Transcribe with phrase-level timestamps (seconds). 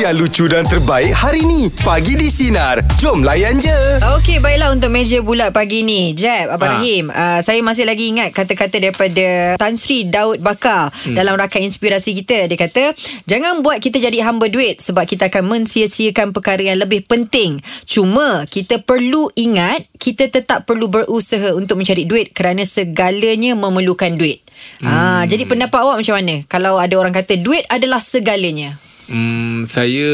[0.00, 1.68] yang lucu dan terbaik hari ni.
[1.84, 2.80] Pagi di Sinar.
[2.96, 4.00] Jom layan je.
[4.16, 6.16] Okey, baiklah untuk meja bulat pagi ni.
[6.16, 6.76] Jeb, Abang Ha.
[6.80, 7.12] Rahim.
[7.12, 11.12] Uh, saya masih lagi ingat kata-kata daripada Tan Sri Daud Bakar hmm.
[11.12, 12.48] dalam rakan inspirasi kita.
[12.48, 12.96] Dia kata,
[13.28, 17.60] jangan buat kita jadi hamba duit sebab kita akan mensia-siakan perkara yang lebih penting.
[17.84, 24.40] Cuma, kita perlu ingat, kita tetap perlu berusaha untuk mencari duit kerana segalanya memerlukan duit.
[24.80, 25.24] Hmm.
[25.28, 26.40] jadi pendapat awak macam mana?
[26.48, 28.80] Kalau ada orang kata duit adalah segalanya.
[29.10, 30.12] Hmm, saya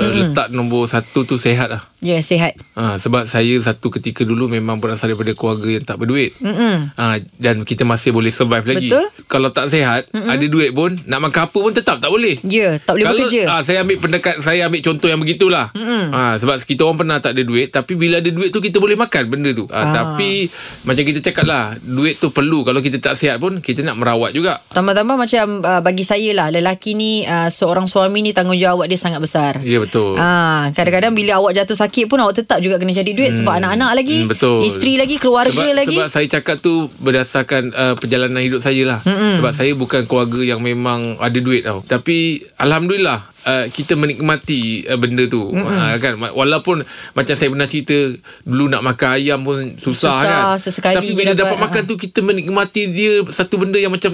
[0.00, 1.84] uh, letak nombor satu tu sehat lah.
[1.98, 2.54] Ya, yeah, sihat.
[2.74, 6.30] Ha, sebab saya satu ketika dulu memang berasal daripada keluarga yang tak berduit.
[6.38, 6.94] Mm-mm.
[6.94, 8.86] Ha, dan kita masih boleh survive lagi.
[8.86, 9.06] Betul.
[9.26, 10.30] Kalau tak sehat, Mm-mm.
[10.30, 12.38] ada duit pun, nak makan apa pun tetap tak boleh.
[12.46, 13.42] Ya, tak boleh Kalau, bekerja.
[13.50, 15.74] Ah, saya ambil pendekat saya ambil contoh yang begitulah.
[16.14, 18.94] Ah, sebab kita orang pernah tak ada duit tapi bila ada duit tu kita boleh
[18.94, 19.66] makan benda tu.
[19.68, 19.92] Ah, Ah.
[20.14, 20.46] tapi
[20.84, 24.30] macam kita cakap lah, duit tu perlu kalau kita tak sihat pun kita nak merawat
[24.30, 24.62] juga.
[24.70, 29.18] Tambah-tambah macam uh, bagi saya lah lelaki ni uh, seorang suami ni tanggungjawab dia sangat
[29.18, 29.58] besar.
[29.64, 30.14] Ya betul.
[30.14, 33.90] Ah, kadang-kadang bila awak jatuh sakit pun awak tetap juga kena cari duit sebab anak-anak
[33.96, 34.58] lagi, Hmm, betul.
[34.64, 35.96] isteri lagi, keluarga sebab, lagi.
[35.96, 39.00] Sebab saya cakap tu berdasarkan uh, perjalanan hidup saya lah.
[39.02, 39.40] Mm-mm.
[39.40, 41.80] Sebab saya bukan keluarga yang memang ada duit tau.
[41.82, 45.50] Tapi alhamdulillah uh, kita menikmati uh, benda tu.
[45.54, 46.84] Uh, kan walaupun
[47.16, 47.96] macam saya pernah cerita
[48.44, 50.60] dulu nak makan ayam pun susah, Susah, kan.
[50.60, 51.88] sesekali Tapi bila dapat, dapat makan ha.
[51.88, 54.12] tu kita menikmati dia satu benda yang macam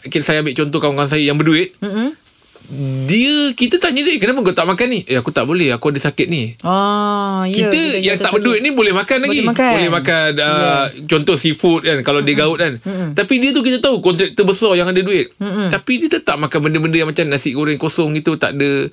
[0.00, 1.76] okay, saya ambil contoh kawan-kawan saya yang berduit.
[1.84, 2.23] Mm-mm.
[3.04, 5.00] Dia kita tanya dia kenapa kau tak makan ni?
[5.04, 6.56] Eh aku tak boleh aku ada sakit ni.
[6.64, 9.44] Ah, ya, Kita yang tak berduit ni boleh makan lagi.
[9.44, 9.72] Boleh makan.
[9.76, 12.80] Boleh makan uh, contoh seafood kan kalau dia gaut kan.
[13.12, 15.36] Tapi dia tu kita tahu kontraktor besar yang ada duit.
[15.68, 18.88] Tapi dia tetap makan benda-benda yang macam nasi goreng kosong itu tak ada.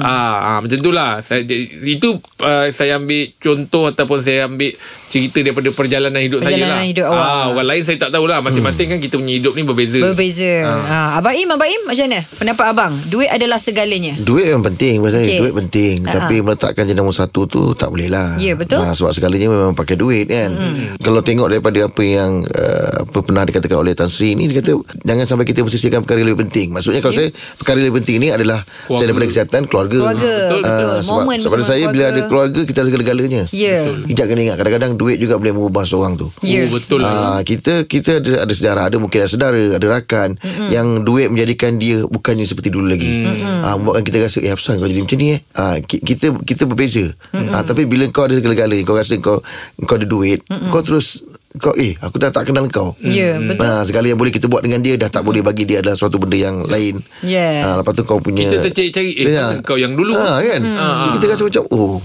[0.00, 1.20] Ah, ah macam itulah.
[1.20, 1.44] Saya
[1.84, 4.72] itu uh, saya ambil contoh ataupun saya ambil
[5.10, 6.88] cerita daripada perjalanan hidup saya Perjalanan lah.
[6.88, 7.26] hidup awak.
[7.26, 8.38] Ah, orang lain saya tak tahulah.
[8.40, 10.00] Masing-masing kan kita punya hidup ni berbeza.
[10.00, 10.52] Berbeza.
[10.64, 11.20] Ah.
[11.20, 12.20] Abang Im, Abang Im macam mana?
[12.38, 12.92] Pendapat abang?
[13.10, 14.14] Duit adalah segalanya.
[14.16, 15.38] Duit yang penting saya Okey.
[15.38, 16.14] Duit penting Ha-ha.
[16.14, 18.78] Tapi meletakkan je nombor satu tu Tak boleh lah Ya, betul.
[18.78, 20.54] Ah, Sebab segalanya memang pakai duit kan
[20.96, 24.78] Kalau tengok daripada apa yang uh, Apa pernah dikatakan oleh Tan Sri ni Dia kata
[25.02, 28.62] Jangan sampai kita bersisihkan perkara lebih penting Maksudnya kalau saya Perkara lebih penting ni adalah
[28.62, 28.94] Keluarga.
[28.94, 30.30] Saya daripada kesihatan Keluarga Keluarga.
[30.30, 30.96] Betul, betul.
[31.02, 32.14] Sebab, Momen sebab bersama saya bila keluarga.
[32.14, 33.76] ada keluarga Kita ada segala-galanya Ya.
[34.06, 36.62] Hijab kena ingat Kadang-kadang duit juga boleh mengubah seorang tu Ya.
[36.62, 37.36] Oh, betul lah.
[37.36, 40.68] Ah, kita kita ada ada sejarah ada mungkin ada saudara ada rakan mm-hmm.
[40.68, 43.60] yang duit menjadikan dia bukannya seperti dulu lagi mm-hmm.
[43.60, 46.62] ah, membuatkan kita rasa eh apa kau jadi macam ni eh ah, ki- kita kita
[46.64, 47.50] berbeza mm-hmm.
[47.50, 49.40] ah, tapi bila kau ada segala-galanya kau rasa kau
[49.80, 50.68] kau ada duit mm-hmm.
[50.68, 53.58] kau terus kau eh aku dah tak kenal kau Ya, betul.
[53.60, 56.16] Ah, segala yang boleh kita buat dengan dia dah tak boleh bagi dia adalah suatu
[56.16, 57.60] benda yang lain Yes.
[57.60, 59.58] ah, lepas tu kau punya Kita tercari-cari, eh, Ya.
[59.60, 60.12] kau yang dulu?
[60.12, 61.10] ah, kan Hmm.
[61.14, 61.98] kita rasa macam oh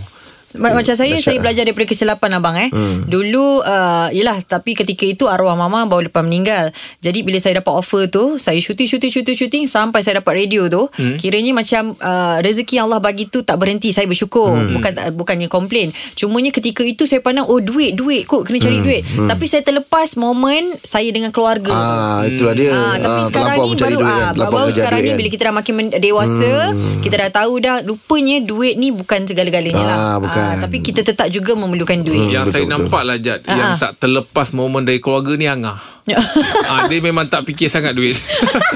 [0.61, 1.43] Macam saya Dahsyat Saya lah.
[1.43, 2.69] belajar daripada kesilapan abang eh.
[2.69, 3.09] Hmm.
[3.09, 6.71] Dulu uh, Yelah Tapi ketika itu Arwah mama baru lepas meninggal
[7.01, 10.71] Jadi bila saya dapat offer tu Saya syuting syuting syuting syuting Sampai saya dapat radio
[10.71, 11.17] tu hmm.
[11.19, 14.79] Kiranya macam uh, Rezeki yang Allah bagi tu Tak berhenti Saya bersyukur hmm.
[14.79, 18.85] Bukan Bukannya komplain Cumanya ketika itu Saya pandang Oh duit duit kot Kena cari hmm.
[18.85, 19.27] duit hmm.
[19.27, 23.71] Tapi saya terlepas Momen Saya dengan keluarga ah itulah dia Ah, tapi Ah, sekarang ni
[23.75, 25.17] baru duit ah, kan terlampau baru sekarang ni kan.
[25.17, 27.01] bila kita dah makin dewasa, hmm.
[27.01, 29.97] kita dah tahu dah rupanya duit ni bukan segala-galanya lah.
[29.97, 30.15] Ah,
[30.53, 30.61] bukan.
[30.61, 32.29] tapi kita tetap juga memerlukan duit.
[32.29, 32.77] Yang betul, saya betul.
[32.77, 33.77] nampak lah Jad Ah, Yang ah.
[33.81, 35.77] tak terlepas momen dari keluarga ni Angah.
[36.69, 38.13] Ah, Dia memang tak fikir sangat duit.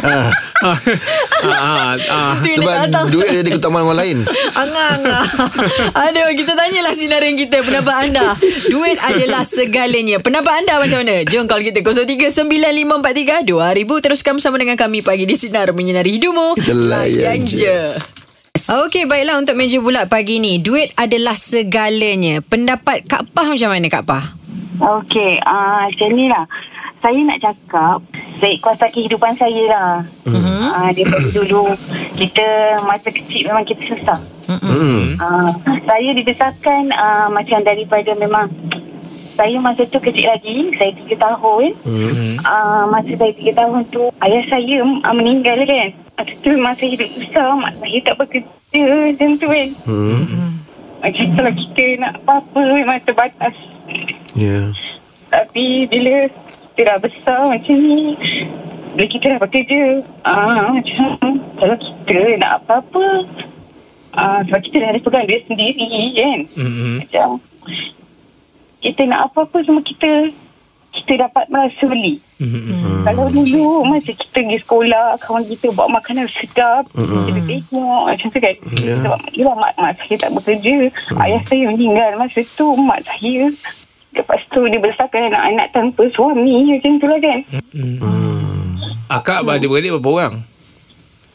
[0.01, 0.33] Ah,
[1.45, 2.33] ah, ah.
[2.41, 4.17] Duit sebab duit jadi keutamaan orang lain.
[4.59, 5.01] Angang
[5.93, 8.33] Aduh kita tanyalah sinarin kita Pendapat anda.
[8.67, 10.17] Duit adalah segalanya.
[10.17, 11.21] Pendapat anda macam mana?
[11.21, 17.45] Jom call kita 0395432000 Teruskan bersama dengan kami Pagi di Sinar Menyinari hidupmu Kita layan
[17.45, 17.93] je.
[18.69, 23.89] Okey baiklah untuk meja bulat pagi ni Duit adalah segalanya Pendapat Kak Pah macam mana
[23.89, 24.21] Kak Pah?
[24.77, 26.45] Okey, uh, macam ni lah.
[27.01, 27.99] Saya nak cakap,
[28.37, 29.91] saya kuasa kehidupan saya lah.
[30.23, 30.63] Mm-hmm.
[30.69, 31.63] Uh, daripada dulu,
[32.15, 32.47] kita
[32.87, 34.19] masa kecil memang kita susah.
[34.47, 35.19] hmm.
[35.19, 35.49] Uh,
[35.83, 38.47] saya dibesarkan uh, macam daripada memang,
[39.35, 41.67] saya masa tu kecil lagi, saya 3 tahun.
[41.83, 42.35] Hmm.
[42.39, 45.89] Uh, masa saya 3 tahun tu, ayah saya uh, meninggal kan.
[46.15, 49.69] Masa tu memang saya hidup susah, mak saya tak bekerja macam tu kan.
[49.89, 50.53] Hmm.
[50.99, 53.55] Macam kalau kita nak apa-apa memang terbatas.
[54.37, 54.69] Ya.
[55.33, 56.29] Tapi bila
[56.75, 58.15] kita dah besar macam ni,
[58.93, 59.81] bila kita dah bekerja,
[60.27, 61.07] ah, macam
[61.57, 63.05] kalau kita nak apa-apa,
[64.15, 66.39] ah, sebab kita dah ada pegang duit sendiri kan.
[66.55, 66.95] Mm-hmm.
[67.03, 67.27] Macam
[68.79, 70.31] kita nak apa-apa semua kita
[70.89, 72.17] kita dapat merasa beli.
[72.39, 73.03] Mm-hmm.
[73.05, 78.39] Kalau dulu masa kita pergi sekolah, kawan kita bawa makanan sedap, kita tengok macam tu
[78.39, 78.55] kan.
[78.79, 78.95] Ya.
[79.03, 80.75] Sebab yelah, mak, mak saya tak bekerja,
[81.27, 83.51] ayah saya meninggal masa tu, mak saya
[84.09, 87.39] Lepas tu dia besarkan anak-anak tanpa suami macam tu lah kan.
[89.05, 90.33] Akak beradik-beradik berapa orang?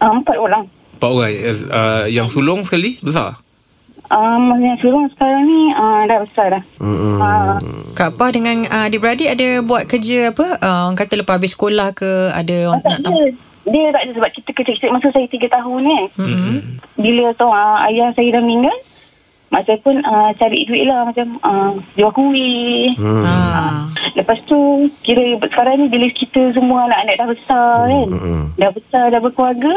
[0.03, 0.65] Uh, empat orang.
[0.67, 1.33] Empat Empat orang
[1.75, 3.44] uh, Yang sulung sekali Besar
[4.15, 6.63] Um, yang sulung sekarang ni uh, dah besar dah.
[6.79, 7.19] Mm-mm.
[7.19, 7.59] Uh,
[7.99, 10.63] Kak Pah dengan uh, adik-beradik ada buat kerja apa?
[10.63, 13.27] Uh, orang kata lepas habis sekolah ke ada orang tak nak ada.
[13.65, 16.01] Dia tak ada sebab kita kecil-kecil masa saya 3 tahun ni.
[16.15, 16.57] Mm-hmm.
[17.03, 18.77] Bila tahu uh, ayah saya dah meninggal,
[19.51, 22.95] mak saya pun uh, cari duit lah macam uh, jual kuih.
[22.95, 23.23] Hmm.
[23.23, 23.87] Ah.
[24.15, 28.09] Lepas tu kira sekarang ni bila kita semua anak-anak dah besar kan.
[28.15, 28.43] Mm-mm.
[28.59, 29.75] Dah besar dah berkeluarga.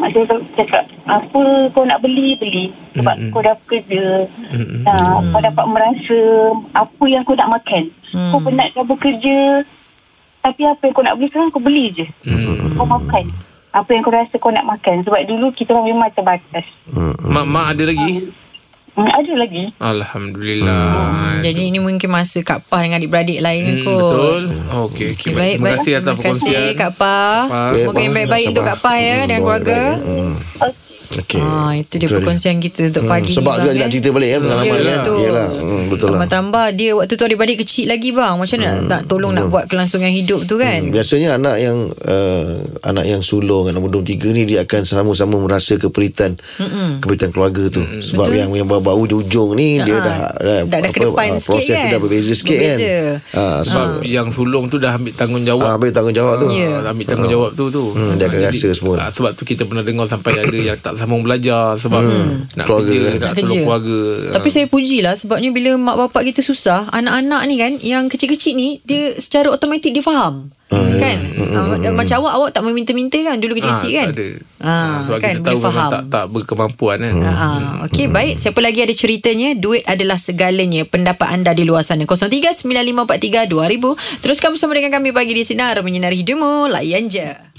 [0.00, 1.42] Mak saya tu cakap apa
[1.76, 3.30] kau nak beli beli sebab Mm-mm.
[3.36, 4.24] kau dah bekerja.
[4.48, 4.80] Mm-mm.
[4.88, 6.20] Nah, kau dapat merasa
[6.72, 7.92] apa yang kau nak makan.
[8.10, 8.32] Hmm.
[8.32, 9.38] Kau penat dah bekerja
[10.40, 12.06] tapi apa yang kau nak beli sekarang kau beli je.
[12.24, 12.80] Hmm.
[12.80, 13.28] Kau makan.
[13.70, 16.64] Apa yang kau rasa kau nak makan sebab dulu kita orang memang terbatas.
[16.96, 17.28] Mm-mm.
[17.28, 18.32] Mak mak ada lagi
[19.00, 19.64] Hmm, ada lagi.
[19.80, 23.96] Alhamdulillah Jadi ini mungkin masa Kak Pah dengan adik-beradik lain Hmm, kot.
[23.96, 24.42] betul.
[24.84, 25.08] Okey, okey.
[25.16, 25.76] Okay, baik, Terima baik.
[25.80, 26.76] kasih atas Terima kasih perkongsian.
[26.76, 27.40] Kak Pah.
[27.72, 29.80] Semoga yang baik-baik untuk Kak Pah ya dan keluarga.
[29.96, 30.32] Mm.
[30.60, 30.88] Okey.
[31.12, 31.38] Okey.
[31.38, 33.82] Ah, itu dia Itu perkongsian kita untuk Hmm, pagi Sebab ni, juga bang, dia nak
[33.82, 33.92] eh.
[33.92, 35.16] cerita balik ya Pengalaman Ya, ya betul.
[35.18, 38.34] Yelah hmm, Betul lah Tambah-tambah dia waktu tu adik-beradik kecil lagi bang.
[38.36, 40.78] Macam mana nak, nak tolong nak buat kelangsungan hidup tu kan?
[40.80, 42.50] Hmm, Biasanya anak yang uh,
[42.84, 47.00] anak yang sulung anak nombor tiga ni dia akan sama-sama merasa keperitan Mm-mm.
[47.00, 48.38] keperitan keluarga tu sebab Betul.
[48.38, 50.18] yang yang baru di ujung ni dia Ha, dah
[50.64, 51.82] dah- dah ke depan sikit proses kan?
[51.82, 52.78] tu dah berbeza sikit Berbeza.
[52.78, 52.94] kan
[53.32, 55.64] ha, Sebab sebab yang sulung tu dah ambil tanggungjawab.
[55.64, 56.70] ah, ambil tanggungjawab tu Ya.
[56.82, 57.84] Ambil tanggungjawab tu tu.
[57.90, 58.94] Hmm, dia akan rasa semua.
[58.98, 62.00] ah, sebab tu kita pernah dengar sampai ada yang tak sambung belajar sebab
[62.52, 63.10] nak Keluarga kerja, kan.
[63.10, 63.62] nak Nak tolong kerja.
[63.62, 63.98] keluarga.
[64.30, 68.78] Tapi saya pujilah sebabnya bila mak bapak kita susah, anak-anak ni kan yang kecil-kecil ni
[68.82, 70.48] dia secara automatik dia faham.
[70.70, 71.18] kan?
[71.50, 74.06] Ah, macam awak awak tak meminta-minta kan dulu kecil-kecil kan?
[74.06, 74.28] Tak ada.
[74.60, 75.90] Ah, sebab kan, kita tahu faham.
[75.90, 77.12] tak tak berkemampuan kan.
[77.24, 82.04] Ah, Okey baik Siapa lagi ada ceritanya Duit adalah segalanya Pendapat anda di luar sana
[82.04, 87.49] 03-9543-2000 Teruskan bersama dengan kami Pagi di Sinar Menyinari hidupmu Layan je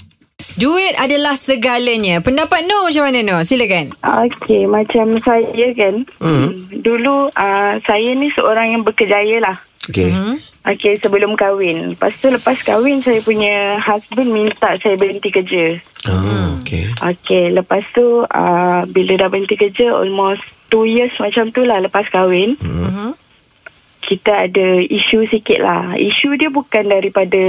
[0.58, 6.02] Duit adalah segalanya Pendapat Noh macam mana Noh Silakan Okey, macam saya kan.
[6.18, 6.66] Hmm.
[6.74, 9.56] Dulu uh, saya ni seorang yang berkejaya lah.
[9.88, 10.36] okey hmm?
[10.62, 11.94] Okey, sebelum kahwin.
[11.94, 15.78] Lepas tu lepas kahwin saya punya husband minta saya berhenti kerja.
[16.06, 21.62] ah, okey Okey, lepas tu uh, bila dah berhenti kerja almost 2 years macam tu
[21.62, 22.58] lah lepas kahwin.
[22.58, 23.14] Mhm.
[24.02, 25.94] Kita ada isu sikit lah.
[25.94, 27.42] Isu dia bukan daripada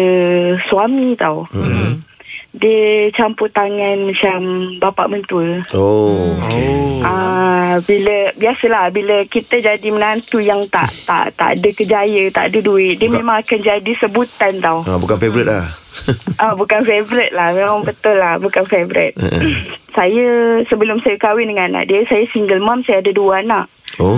[0.69, 1.49] suami tau.
[1.49, 2.12] hmm.
[2.53, 4.37] Dia campur tangan macam
[4.77, 5.57] bapak mentua.
[5.71, 6.37] oh Oh.
[6.39, 12.47] okey Ah, bila biasalah bila kita jadi menantu yang tak tak tak ada kejaya, tak
[12.47, 14.79] ada duit, dia Bukan- memang akan jadi sebutan tau.
[14.83, 15.65] ah, bukan favourite lah
[16.41, 19.13] Ah bukan favourite lah, memang betul lah, bukan favourite.
[19.91, 20.27] saya
[20.63, 23.65] sebelum saya kahwin dengan anak dia, saya single mom, saya ada dua anak.
[23.97, 24.17] oh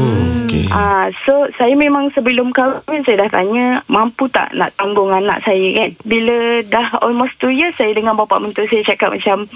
[0.76, 5.64] Ah, so saya memang sebelum kahwin saya dah tanya mampu tak nak tanggung anak saya
[5.72, 5.96] kan.
[6.04, 9.48] Bila dah almost 2 years saya dengan bapak mentua saya cakap macam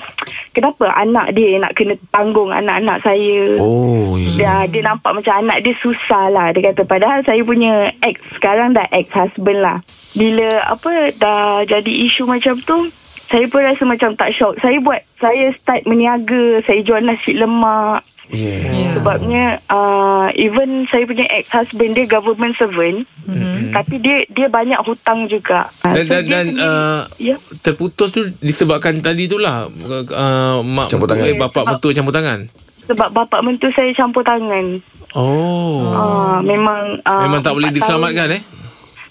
[0.55, 3.59] kenapa anak dia nak kena tanggung anak-anak saya.
[3.59, 4.31] oh ya.
[4.39, 6.55] Dia, dia nampak macam anak dia susah lah.
[6.55, 9.83] Dia kata padahal saya punya ex sekarang dah ex-husband lah.
[10.15, 12.87] Bila apa dah jadi isu macam tu,
[13.29, 14.57] saya pun rasa macam tak shock.
[14.57, 18.01] Saya buat, saya start meniaga, saya jual nasi lemak.
[18.29, 18.61] Yeah.
[18.69, 18.89] Ya.
[18.95, 23.05] Sebabnya uh, even saya punya ex-husband dia government servant.
[23.23, 23.71] Mhm.
[23.71, 25.69] Tapi dia dia banyak hutang juga.
[25.79, 27.35] Dan so dan, dia dan sendiri- uh, ya.
[27.59, 31.25] terputus tu disebabkan tadi tu lah uh, mak Campur tangan.
[31.25, 32.39] eh, bapak Sebab- betul campur tangan.
[32.85, 34.81] Sebab bapak mentua saya campur tangan.
[35.11, 35.85] Oh.
[35.87, 38.41] Ah, memang uh, Memang tak boleh empat tahun- diselamatkan eh?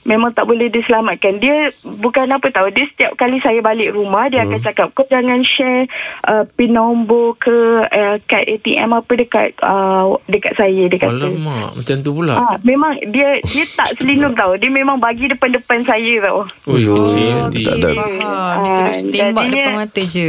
[0.09, 1.37] Memang tak boleh diselamatkan.
[1.37, 2.73] Dia bukan apa tahu.
[2.73, 4.49] Dia setiap kali saya balik rumah dia Hmm.
[4.49, 5.85] akan cakap kau jangan share
[6.25, 7.53] uh, pin nombor ke
[7.85, 11.12] uh, kad ATM apa dekat uh, dekat saya dia kata.
[11.29, 12.35] Alamak, macam tu pula.
[12.35, 14.57] Ah, memang dia dia tak selindung tahu.
[14.57, 16.49] Dia memang bagi depan-depan saya tau.
[16.65, 17.62] Oh, kecil hati.
[17.62, 17.91] tak ada.
[18.19, 18.55] Ah,
[18.91, 20.29] terus tembak jadinya- depan mata je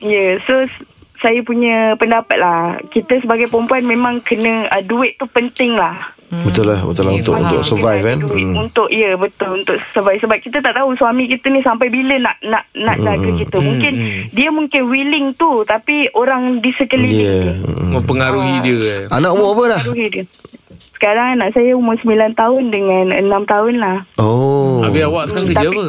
[0.00, 0.82] Ya, yeah, so s-
[1.16, 2.74] saya punya pendapat lah.
[2.88, 6.10] Kita sebagai perempuan memang kena uh, duit tu penting lah.
[6.32, 7.44] Betul lah betul lah Okay, untuk faham.
[7.44, 8.54] untuk survive kan hmm.
[8.56, 12.36] Untuk ya betul untuk survive sebab kita tak tahu suami kita ni sampai bila nak
[12.40, 13.56] nak nak jaga kita.
[13.60, 13.92] Mungkin
[14.32, 17.52] dia mungkin willing tu tapi orang di sekeliling yeah.
[17.52, 17.90] dia hmm.
[18.00, 19.00] Mempengaruhi dia eh.
[19.12, 20.24] anak umur apa dah dia.
[20.96, 23.96] Sekarang anak saya umur 9 tahun dengan 6 tahun lah.
[24.16, 25.86] oh Habis awak sekarang kerja Tapi- apa?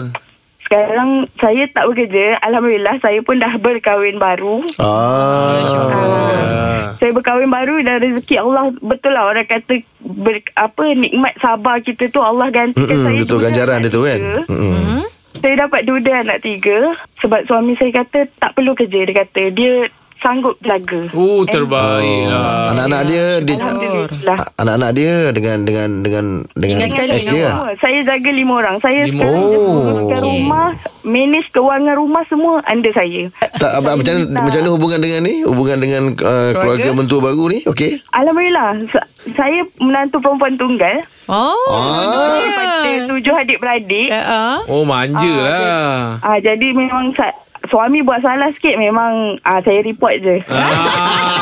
[0.63, 2.39] Sekarang saya tak bekerja.
[2.41, 4.63] Alhamdulillah saya pun dah berkahwin baru.
[4.79, 6.95] ah Ah.
[6.97, 12.07] Saya berkahwin baru dan rezeki Allah betul lah orang kata ber, apa nikmat sabar kita
[12.09, 14.19] tu Allah gantikan Mm-mm, saya betul ganjaran dia tu kan.
[14.47, 15.03] Mm-mm.
[15.33, 19.91] Saya dapat duda anak tiga sebab suami saya kata tak perlu kerja dia kata dia
[20.23, 21.11] sanggup jaga.
[21.11, 24.37] Oh terbaik lah Anak-anak dia, dia Alhamdulillah.
[24.39, 26.25] a- anak-anak dia dengan dengan dengan
[26.55, 27.51] dengan ex dia.
[27.51, 27.75] Semua.
[27.77, 28.75] Saya jaga lima orang.
[28.79, 30.07] Saya Lima Oh.
[30.15, 30.71] rumah,
[31.03, 33.27] manage kewangan rumah semua under saya.
[33.53, 35.35] Tak apa macam mana macam mana hubungan dengan ni?
[35.43, 37.59] Hubungan dengan uh, keluarga mentua baru ni?
[37.65, 37.99] Okey.
[38.09, 38.69] Alhamdulillah.
[38.89, 40.99] Sa- Saya menantu perempuan tunggal.
[41.25, 41.55] Oh.
[41.69, 42.35] Ah.
[42.35, 42.75] Daripada
[43.09, 44.07] tujuh adik-beradik.
[44.09, 47.35] Uh, Oh manja lah Ah, jadi memang sa-
[47.67, 50.35] suami buat salah sikit memang ah, saya report je.
[50.51, 51.32] ah.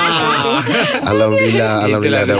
[1.01, 2.38] Alhamdulillah, alhamdulillah Itulah dah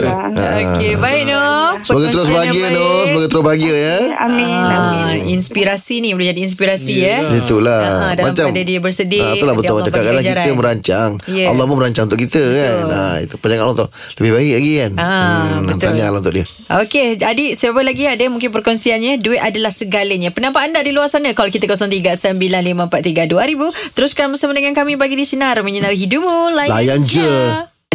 [0.00, 0.08] tu.
[0.36, 0.56] Ah.
[0.74, 1.68] Okey, baik Noh.
[1.80, 2.74] Semoga terus bahagia baik.
[3.06, 3.96] semoga terus bahagia ya.
[4.20, 4.46] Amin.
[4.46, 5.18] Ah, amin.
[5.30, 7.30] inspirasi ni boleh jadi inspirasi Yelah.
[7.30, 7.38] eh.
[7.40, 11.10] Itulah Ah, dalam pada dia bersedih, ah, Itulah betul Allah Cakap bagi kadang kita merancang
[11.26, 11.46] Ya.
[11.48, 13.86] Allah pun merancang untuk kita kan ah, Itu panjangan Allah tu
[14.18, 15.78] Lebih baik lagi kan Ah, betul.
[15.80, 20.30] Tahniah lah untuk dia Okey, adik siapa lagi ada mungkin perkongsiannya duit adalah segalanya.
[20.30, 23.90] Pendapat anda di luar sana call kita 0395432000.
[23.90, 26.52] Teruskan bersama dengan kami bagi di sinar menyinari hidupmu.
[26.52, 27.30] Layan, Layan je.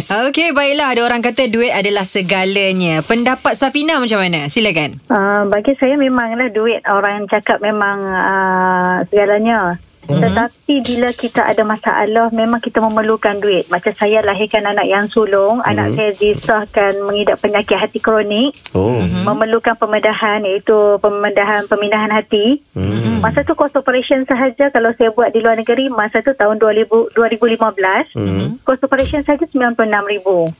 [0.06, 3.02] Okey, baiklah ada orang kata duit adalah segalanya.
[3.02, 4.46] Pendapat Safina macam mana?
[4.46, 5.02] Silakan.
[5.10, 9.82] Uh, bagi saya memanglah duit orang yang cakap memang uh, segalanya.
[10.06, 10.22] Mm-hmm.
[10.22, 13.66] Tetapi bila kita ada masalah memang kita memerlukan duit.
[13.66, 15.70] Macam saya lahirkan anak yang sulung, mm-hmm.
[15.74, 19.26] anak saya disahkan mengidap penyakit hati kronik, Oh mm-hmm.
[19.26, 22.62] memerlukan pembedahan iaitu pembedahan pemindahan hati.
[22.78, 23.18] Mm-hmm.
[23.20, 27.12] Masa tu cost operation sahaja kalau saya buat di luar negeri masa tu tahun 2000,
[27.12, 28.48] 2015, mm-hmm.
[28.62, 29.82] cost operation sahaja 96,000.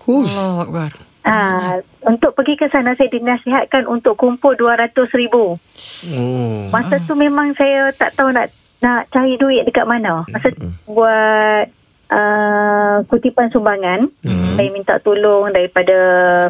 [0.03, 0.35] Hush.
[0.35, 0.91] Allahu akbar.
[1.27, 5.59] Ah, untuk pergi ke sana saya dinasihatkan untuk kumpul 200 ribu.
[6.15, 8.47] Oh Masa tu memang saya tak tahu nak
[8.81, 10.25] nak cari duit dekat mana.
[10.29, 11.65] Masa tu buat
[12.13, 14.09] uh, kutipan sumbangan.
[14.57, 15.97] Saya minta tolong daripada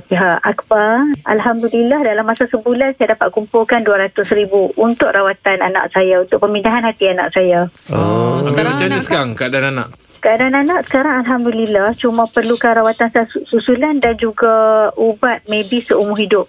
[0.07, 1.11] pihak Akbar.
[1.27, 6.87] Alhamdulillah dalam masa sebulan saya dapat kumpulkan 200 ribu untuk rawatan anak saya, untuk pemindahan
[6.87, 7.67] hati anak saya.
[7.91, 13.47] Oh Sekarang macam mana sekarang keadaan anak Keadaan anak sekarang Alhamdulillah cuma perlukan rawatan sus-
[13.47, 16.47] susulan dan juga ubat maybe seumur hidup.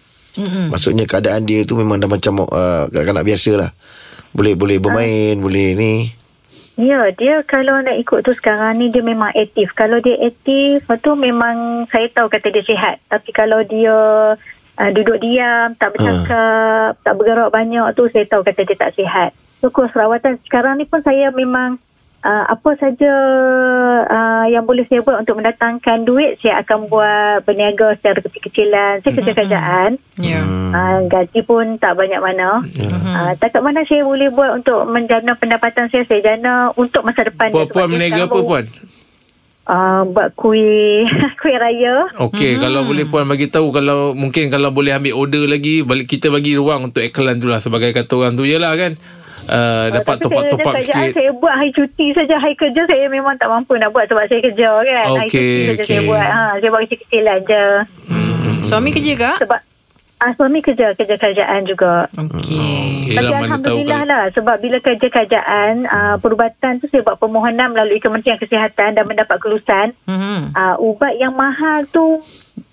[0.70, 3.70] Maksudnya keadaan dia tu memang dah macam uh, Kanak-kanak biasa lah
[4.36, 5.94] Boleh boleh bermain Boleh ni
[6.78, 9.74] Ya, dia kalau nak ikut tu sekarang ni dia memang aktif.
[9.74, 13.02] Kalau dia aktif, tu memang saya tahu kata dia sihat.
[13.10, 13.98] Tapi kalau dia
[14.78, 19.34] uh, duduk diam, tak bercakap, tak bergerak banyak tu saya tahu kata dia tak sihat.
[19.58, 21.82] So kos rawatan sekarang ni pun saya memang
[22.24, 23.14] uh, apa saja
[24.08, 29.04] uh, yang boleh saya buat untuk mendatangkan duit, saya akan buat berniaga secara kecil-kecilan.
[29.04, 29.92] Saya kerja kerjaan.
[30.18, 30.42] Ya.
[30.74, 32.64] Uh, gaji pun tak banyak mana.
[32.64, 37.28] Uh, tak kat mana saya boleh buat untuk menjana pendapatan saya, saya jana untuk masa
[37.28, 37.54] depan.
[37.54, 38.66] Puan, Sebab puan dia berniaga apa puan
[39.68, 41.04] Uh, buat kuih,
[41.44, 42.08] kuih raya.
[42.24, 42.64] Okey hmm.
[42.64, 46.56] kalau boleh puan bagi tahu kalau mungkin kalau boleh ambil order lagi balik kita bagi
[46.56, 48.96] ruang untuk iklan tu lah sebagai kata orang tu jelah kan.
[49.48, 51.12] Uh, dapat Tapi top up top sikit.
[51.12, 52.36] Saya buat hari cuti saja.
[52.36, 55.06] Hari kerja saya memang tak mampu nak buat sebab saya kerja kan.
[55.10, 55.88] hari Okey, cuti saja okey.
[55.88, 56.28] saya buat.
[56.28, 57.66] Ha, saya buat kecil-kecilan je.
[58.60, 59.32] Suami kerja ke?
[59.40, 59.60] Sebab
[60.18, 62.12] ah, suami kerja, kerja kerjaan juga.
[62.14, 62.60] Okey.
[63.08, 67.16] Okey Tapi lah Alhamdulillah kalau lah Sebab bila kerja kerajaan uh, Perubatan tu saya buat
[67.16, 70.52] permohonan Melalui Kementerian Kesihatan Dan mendapat kelulusan Mhm.
[70.52, 72.20] uh, Ubat yang mahal tu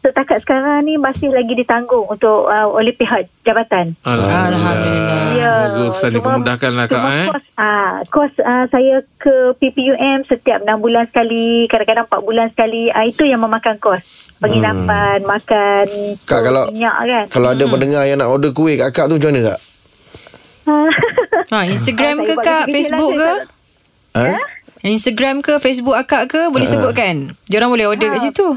[0.05, 4.53] Setakat sekarang ni Masih lagi ditanggung Untuk uh, Oleh pihak jabatan Alhamdulillah.
[4.53, 5.21] Alhamdulillah.
[5.35, 5.53] Ya,
[5.93, 7.27] Semoga lah kak eh.
[7.27, 12.89] Kos, ah, kos ah, saya ke PPUM setiap 6 bulan sekali, kadang-kadang 4 bulan sekali.
[12.89, 14.01] Ah, itu yang memakan kos.
[14.39, 15.87] Penginapan, makan,
[16.25, 17.25] Kak, kalau- minyak kan.
[17.29, 19.61] Kalau ada pendengar yang nak order kuih kat akak tu macam mana kak?
[21.53, 22.65] Ha, Instagram Ah, ke kak?
[22.67, 23.31] Facebook ke?
[24.15, 24.39] saya Ha?
[24.83, 27.37] Instagram ke Facebook akak ke boleh sebutkan.
[27.45, 28.57] Diorang boleh order kat situ.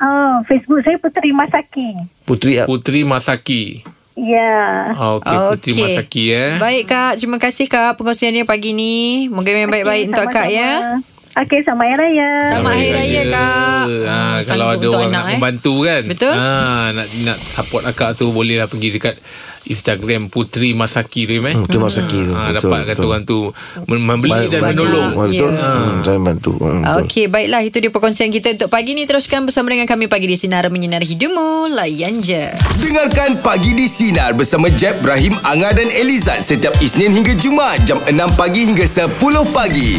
[0.00, 1.88] Oh, Facebook saya Puteri Masaki.
[2.24, 3.84] Puteri Putri Masaki.
[4.14, 4.94] Ya.
[4.94, 5.82] Ah, Okey Putri Okey.
[5.82, 6.52] Masaki eh.
[6.62, 9.26] Baik kak, terima kasih kak perkongsiannya pagi ni.
[9.26, 11.02] Moga yang baik-baik untuk akak ya.
[11.34, 12.30] Okey, selamat Hari Raya.
[12.46, 13.84] Selamat Hari Raya kak.
[14.06, 15.32] Ha, kalau ada orang anak, nak eh.
[15.34, 16.02] membantu kan.
[16.06, 16.30] Betul.
[16.32, 16.46] Ha,
[16.94, 19.18] nak nak support akak tu bolehlah pergi dekat
[19.64, 21.42] Instagram Putri Masaki tu eh.
[21.42, 23.08] Hmm, Puteri Masaki tu Ha, Betul, dapat kata betul.
[23.08, 23.38] orang tu
[23.82, 25.10] mem- membeli Banyak- dan menolong.
[25.10, 25.66] Oh, Betul Ya.
[25.66, 27.02] hmm, Saya bantu hmm, betul.
[27.02, 29.02] Okey, baiklah itu dia perkongsian kita untuk pagi ni.
[29.02, 31.66] Teruskan bersama dengan kami pagi di Sinar Menyinari Hidupmu.
[31.68, 32.54] Layan je.
[32.78, 37.98] Dengarkan Pagi di Sinar bersama Jeb, Ibrahim, Anga dan Elizad setiap Isnin hingga Jumaat jam
[38.00, 39.18] 6 pagi hingga 10
[39.50, 39.98] pagi.